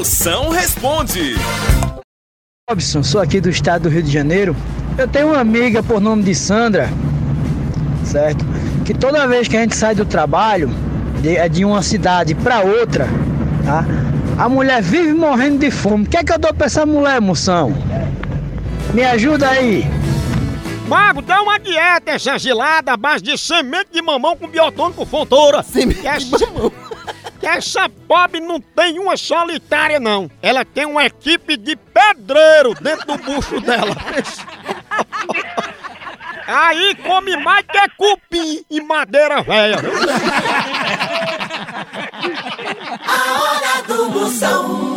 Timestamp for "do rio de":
3.82-4.10